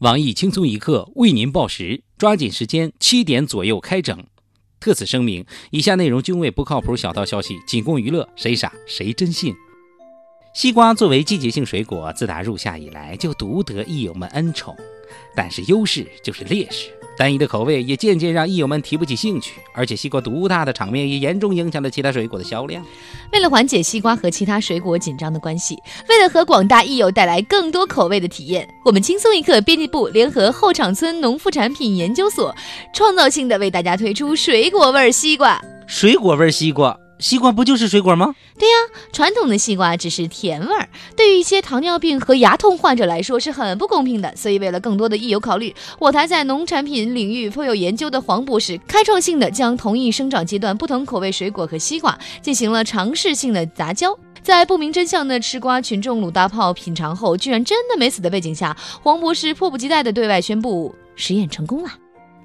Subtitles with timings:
[0.00, 4.16] 网易轻松一刻为您报时，抓紧时间，七点左右开整。
[4.78, 9.52] 特此声明，以下内容均为不靠谱小道消息，仅供娱乐，谁傻谁真信。
[10.54, 14.76] 西瓜作为季节性水果，自打入夏以来就独得益友们恩宠，
[15.34, 16.90] 但是优势就是劣势。
[17.16, 22.80] 单一的口味也渐渐让益友们提不起兴趣，而且西瓜独大的场面也严重影响了其他水果的销量。
[23.32, 25.76] 为了缓解西瓜和其他水果紧张的关系，
[26.08, 32.54] 为了和广大益友带来更多口味的体验，我们轻松一刻编辑部联合后场村农副产品研究所，
[32.94, 35.60] 创造性的为大家推出水果味西瓜。
[35.88, 36.96] 水果味西瓜。
[37.18, 38.34] 西瓜不就是水果吗？
[38.58, 38.74] 对呀，
[39.12, 44.34] 传统的西瓜只是甜味儿，对于一些糖尿病和牙痛患者来说是很不公平的。
[44.36, 54.16] 所以，为了更多的益友考虑，我台在农产品领域颇有研究的黄博士，开创性的将同一生长阶段不同口味水果和西瓜进行了尝试性的杂交。
[54.40, 61.90] 在不明真相的吃瓜群众鲁大炮品尝后，居然真的没死的背景下，黄博士迫不及待地对外宣布实验成功了。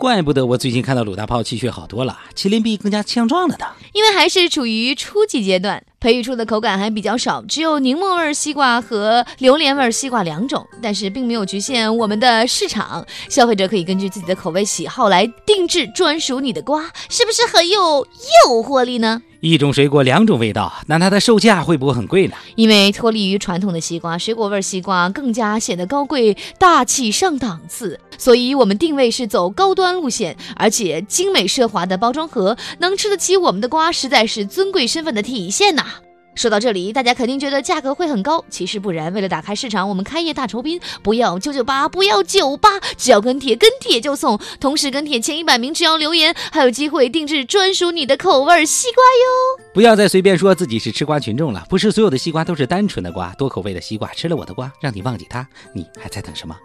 [0.00, 3.66] 怪不得我最近看到鲁大炮气血好多了，麒麟臂更加强壮了呢。
[3.92, 5.84] 因为还是处于初级阶段。
[6.00, 18.06] 培育出的口感还比较少，只有柠檬味西瓜和榴莲味西瓜两种，但是并没有局限我们的市场，消费者可以根据自己的口味喜好来定制专属你的瓜，是不是很有
[18.46, 19.20] 诱惑力呢？
[19.40, 22.34] 一种水果两种味道，那它的售价会不会很贵呢？
[22.56, 35.86] 因为脱离于传统的西瓜，水果味西瓜更加显得高贵大气上档次，所以我们定位是走高端路线，而且精美奢华的包装盒能吃得起我们的瓜，实在是尊贵身份的体现呐。
[36.34, 39.12] 说到这里，大家肯定觉得价格会很高，其实不然。
[39.12, 44.40] 为了打开市场，我们开业大酬宾，不要九九八，不要九八，只要跟帖，跟帖就送。
[44.58, 49.64] 同时跟帖前一百名，只要留言，还有机会定制专属你的口味西瓜哟。
[49.74, 56.56] 不要再随便说自己是吃瓜群众了，不是所有的西瓜都是单纯的瓜，多口味的西瓜，吃了我的瓜，让你忘记它，你还在等什么？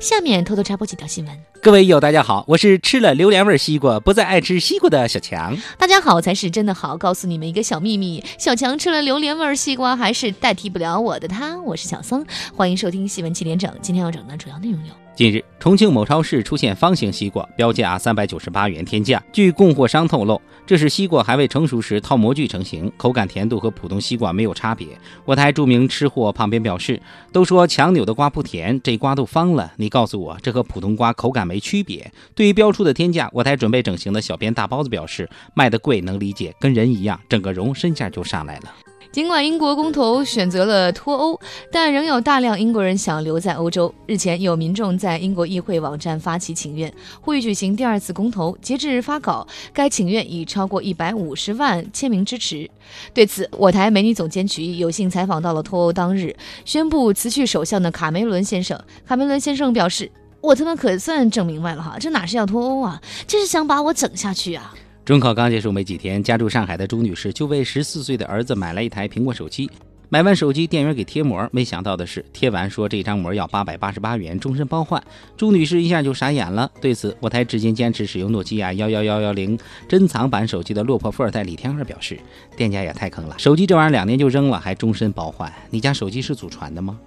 [0.00, 1.38] 下面偷偷插播几条新闻。
[1.60, 5.56] 各位友，大家好，我是吃了榴莲味西瓜不再爱吃西瓜的小强。
[5.76, 11.60] 大家好才是真的好，告诉你们一个小秘密：小强吃了榴莲味西瓜还是代替不了我的他。
[11.62, 13.72] 我是小桑，欢迎收听新闻七点整。
[13.82, 15.07] 今天要整的主要内容有。
[15.18, 19.20] 近日，重庆某超市出现方形西瓜，标价三百九十八元天价。
[19.32, 24.86] 据供货商透露，这是西瓜还未成熟时套模具成型，口感甜度和普通西瓜没有差别。
[25.24, 27.02] 我台著名吃货旁边表示
[27.34, 38.72] ：“都说强扭的瓜不甜，这瓜都方了，你告诉我，这和普通瓜口感没区别？”对于标出的天价，我台准备整形的小编大包子表示：“卖的贵能理解，跟人一样，整个容身价就上来了。”
[39.10, 41.40] 尽管英国公投选择了脱欧，
[41.72, 43.92] 但仍有大量英国人想留在欧洲。
[44.06, 48.56] 日前，有民众在英国议会网站发起请愿，呼吁举行第二次公投。
[48.60, 52.70] 截至发稿，该请愿已超过一百五十万签名支持。
[53.14, 56.36] 对此，我台美女总监曲艺有幸采访到了脱欧当日
[56.66, 58.78] 宣布辞去首相的卡梅伦先生。
[59.06, 60.10] 卡梅伦先生表示
[60.42, 64.74] ：“我他妈可算整明白了哈，这哪是要脱欧啊，这是想把我整下去啊！”
[65.08, 69.70] 中考刚结束没几天，家住上海的朱女士就为十四岁的儿子买了一台苹果手机。
[70.10, 75.02] 买完手机，店员给贴膜，没想到的是，贴完说这张膜要八百八十八元，终身包换。
[75.34, 76.70] 朱女士一下就傻眼了。
[76.78, 79.58] 对此，我台至今坚持使用诺基亚幺幺幺幺零
[79.88, 82.20] 珍藏版手机的落魄富二代李天二表示，
[82.54, 85.50] 店家也太坑了，手机这玩意儿两年就扔了，还终身包换？
[85.70, 87.00] 你家手机是祖传的吗？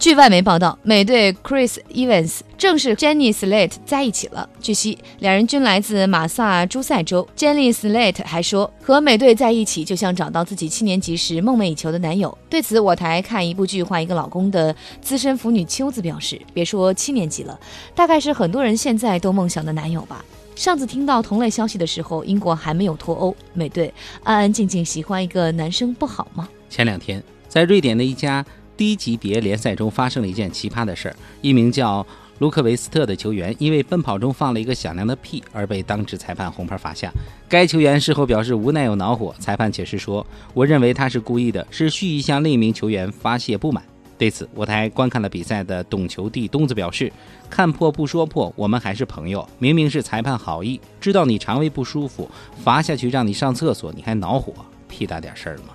[0.00, 4.48] 据外媒报道，美队 Chris Evans 正式 Jenny Slate 在一起了。
[4.58, 7.28] 据悉，两人均来自马萨诸塞州。
[7.36, 12.36] Jenny Slate 还说，和美队在一起就像找到自己七年级时梦寐以求的男友。
[12.48, 17.60] 对此，我台看一部剧换一个老公的资深腐女秋子表示：“别说七年级了，
[17.94, 20.24] 大概是很多人现在都梦想的男友吧。”
[20.56, 26.48] 上次听到同类消息的时候，英国还没有脱欧，美队安安静静喜欢一个男生不好吗？
[26.70, 28.42] 前两天，在瑞典的一家。
[28.80, 32.06] 低级别联赛中发生了一件奇葩的事儿，一名叫
[32.38, 37.12] 卢克维斯特的球员因为奔跑中放了一个响亮的屁而被当值裁判红牌罚下。
[37.46, 43.84] 该球员事后表示无奈又恼火，裁判解释说：“我认为他是故意的，是蓄意向另一名球员发泄不满。”
[44.16, 47.12] 对此，我台观看了比赛的懂球帝东子表示
[47.50, 49.46] ：“看破不说破，我们还是朋友。
[49.58, 52.30] 明明是裁判好意，知道你肠胃不舒服，
[52.64, 54.54] 罚下去让你上厕所，你还恼火？
[54.88, 55.74] 屁大点事儿吗？”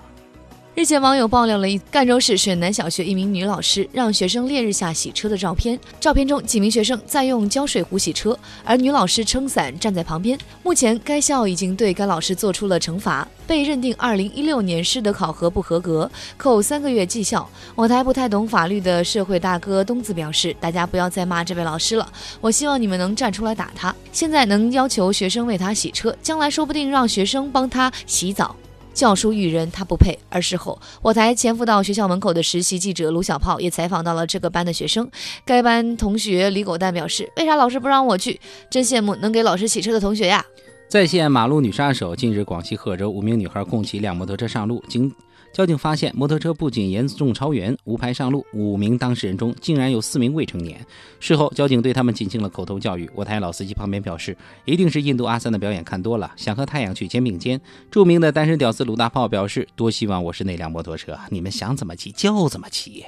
[0.76, 5.80] 日前，网友爆料了一赣州市水南小学一名女老师让学生烈日下洗车的照片。
[5.98, 10.38] 照片中，几名学生在用胶水壶洗车，而女老师撑伞站在旁边。
[10.62, 17.48] 目前，该校已经对该老师做出了惩罚，被认定2016年师德考核不合格，扣三个月绩效。
[17.74, 22.06] 我台不太懂法律的社会大哥东子表示：“大家不要再骂这位老师了，
[22.42, 23.96] 我希望你们能站出来打他。
[24.12, 28.54] 现在能要求学生为他洗车，将来说不定让学生帮他洗澡。”
[28.96, 30.18] 教书育人，他不配。
[30.30, 35.08] 而事后，我台潜伏到学校门口的实习记者卢小炮也采访到了这个班的学生。
[35.44, 38.40] 该班同学李狗蛋表示：“为啥老师不让我去？
[38.70, 40.42] 真羡慕能给老师洗车的同学呀！”
[40.88, 42.16] 在线马路女杀手。
[42.16, 45.12] 近日，广西贺州五名女孩共骑一辆摩托车上路，经
[45.56, 50.78] 交警发现，摩托车不仅严重超员、无牌上路，五名当事人中竟然有四名未成年。
[51.18, 53.08] 事后，交警对他们进行了口头教育。
[53.14, 54.36] 我台老司机旁边表示，
[54.66, 57.58] 一定是印度阿三的表演看多了，想和太阳去肩并肩。
[57.90, 63.02] 著名的单身屌丝鲁大炮表示，多希望我是那辆摩托车，你们想怎么骑就怎么骑。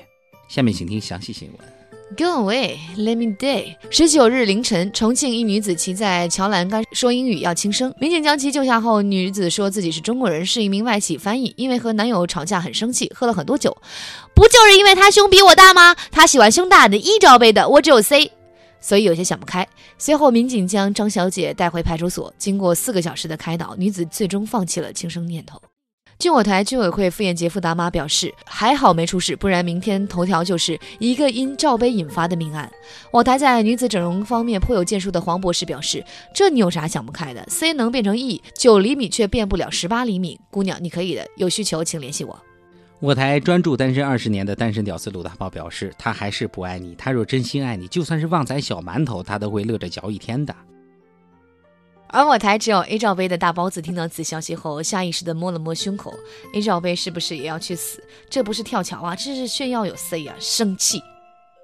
[0.48, 1.77] 下面请听详细新闻。
[2.16, 3.76] Go away, let me die。
[3.90, 13.76] 十九日凌晨，重庆一女子骑在桥栏杆说英语要轻生，民警将其救下后，女子说自己是中国人，是一名外企翻译，因为和男友吵架很生气，喝了很多酒。
[14.34, 15.94] 不就是因为他胸比我大吗？
[16.10, 18.32] 他喜欢胸大的 E 罩杯的，我只有 C，
[18.80, 19.68] 所以有些想不开。
[19.98, 25.60] 随后，民警将张小姐带回派出所，经过四个小时的开导，女子最终放弃了轻生念头。
[26.18, 32.68] 据我台居委会副员杰夫达玛表示：“还好没出事，不然明天头条就是一个因罩杯引发的命案。”
[33.12, 36.04] 我台在女子整容方面颇有建树的黄博士表示
[36.34, 40.40] ：“这你有啥想不开的？C 能变成 E，九厘米却变不了十八厘米。
[40.50, 42.36] 姑娘，你可以的，有需求请联系我。”
[42.98, 50.52] 我台专注单身二十年的单身屌丝鲁大炮表示：“他还是不爱你，他若真心爱你，就算是旺仔小馒头，他都会乐着嚼一天的。”
[52.10, 56.14] 而我台只有 A 罩杯的大包子听到此消息后，下意识的摸了摸胸口。
[56.54, 58.02] A 罩杯是不是也要去死？
[58.30, 61.02] 这不是跳桥啊，这是炫耀有 C 啊，生气。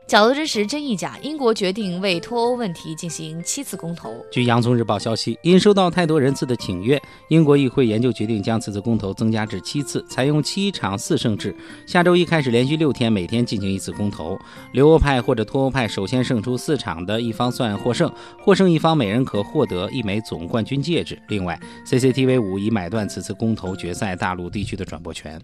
[0.07, 1.17] 角度真实真亦假。
[1.23, 4.15] 英国决定为脱欧问题进行七次公投。
[4.31, 11.57] 据洋葱日报消息，因收到太多人次的请愿，英国议会研究决定将此次公投增加至七次，采用七场四胜制。
[11.87, 14.39] 下周一开始，连续六天，每天进行一次公投。
[14.73, 18.13] 留欧派或者脱欧派首先胜出四场的一方算获胜，
[18.43, 21.19] 获胜一方每人可获得一枚总冠军戒指。
[21.29, 25.41] 另外，CCTV 五已买断此次公投决赛大陆地区的转播权。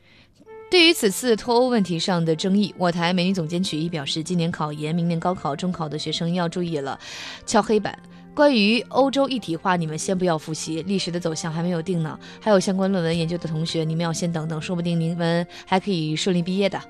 [0.71, 6.97] 对于此次脱欧问题上的争议，我台美女总监曲艺表示，今年考研、明年高考、中考的学生要注意了，
[7.45, 7.99] 敲黑板。
[8.33, 12.17] 关于欧洲一体化，你们先不要复习，历史的走向还没有定呢。
[12.41, 16.81] 还有相关论文研究的同学，你们要先等等，说不定你们还可以顺利毕业的。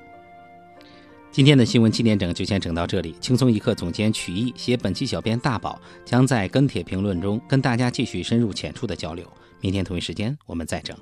[1.32, 9.27] 今天的新闻七点整就先整到这里，轻松一刻总监曲艺写本期小编大宝将在跟帖评论中跟大家继续深入浅出的交流。
[9.62, 10.94] 明天同一时间我们再整。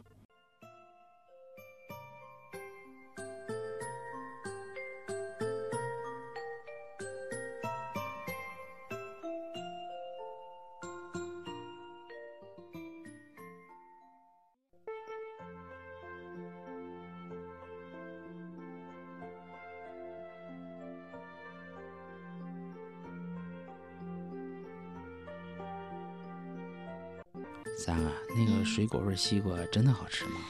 [27.78, 30.40] 三啊，那个水果味西瓜真的好吃吗？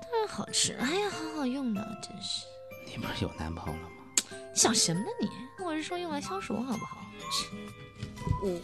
[0.00, 2.46] 当然好吃，哎呀，好好用呢，真是。
[2.86, 3.96] 你不是有男朋友了吗？
[4.54, 5.28] 想什么呢你？
[5.64, 7.04] 我是说用来消暑，好不好？
[8.44, 8.60] 五。